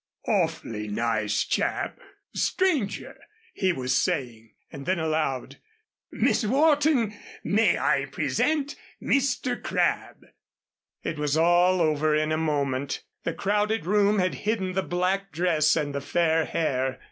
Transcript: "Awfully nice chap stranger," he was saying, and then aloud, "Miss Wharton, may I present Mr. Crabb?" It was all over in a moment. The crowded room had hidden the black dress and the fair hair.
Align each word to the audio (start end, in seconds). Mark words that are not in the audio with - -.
"Awfully 0.25 0.87
nice 0.87 1.43
chap 1.43 1.99
stranger," 2.33 3.19
he 3.53 3.71
was 3.71 3.93
saying, 3.95 4.55
and 4.71 4.87
then 4.87 4.97
aloud, 4.97 5.57
"Miss 6.11 6.43
Wharton, 6.43 7.13
may 7.43 7.77
I 7.77 8.05
present 8.07 8.75
Mr. 8.99 9.61
Crabb?" 9.61 10.23
It 11.03 11.19
was 11.19 11.37
all 11.37 11.81
over 11.81 12.15
in 12.15 12.31
a 12.31 12.37
moment. 12.37 13.03
The 13.25 13.33
crowded 13.35 13.85
room 13.85 14.17
had 14.17 14.33
hidden 14.41 14.73
the 14.73 14.81
black 14.81 15.31
dress 15.31 15.75
and 15.75 15.93
the 15.93 16.01
fair 16.01 16.45
hair. 16.45 16.99